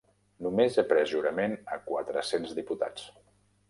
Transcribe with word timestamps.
Només 0.45 0.77
he 0.77 0.85
pres 0.93 1.13
jurament 1.13 1.55
a 1.77 1.81
quatre 1.93 2.27
cents 2.35 2.61
diputats. 2.63 3.11